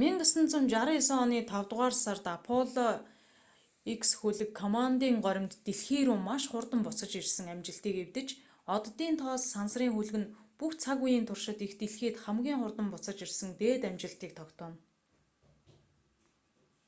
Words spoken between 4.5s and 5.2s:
коммандын